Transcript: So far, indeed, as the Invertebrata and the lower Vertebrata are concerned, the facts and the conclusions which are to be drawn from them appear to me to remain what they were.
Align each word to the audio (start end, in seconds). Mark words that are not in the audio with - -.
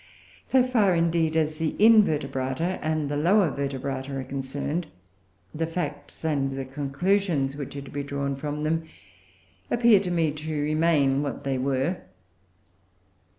So 0.47 0.63
far, 0.63 0.95
indeed, 0.95 1.37
as 1.37 1.59
the 1.59 1.73
Invertebrata 1.77 2.79
and 2.81 3.07
the 3.07 3.15
lower 3.15 3.51
Vertebrata 3.51 4.11
are 4.15 4.23
concerned, 4.23 4.87
the 5.53 5.67
facts 5.67 6.25
and 6.25 6.49
the 6.49 6.65
conclusions 6.65 7.55
which 7.55 7.75
are 7.75 7.83
to 7.83 7.91
be 7.91 8.01
drawn 8.01 8.35
from 8.35 8.63
them 8.63 8.85
appear 9.69 9.99
to 9.99 10.09
me 10.09 10.31
to 10.31 10.59
remain 10.59 11.21
what 11.21 11.43
they 11.43 11.59
were. 11.59 11.97